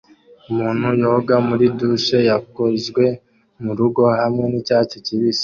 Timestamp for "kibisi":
5.05-5.39